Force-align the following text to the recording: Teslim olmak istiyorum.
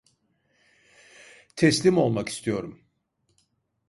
Teslim 1.55 1.97
olmak 1.97 2.29
istiyorum. 2.29 2.81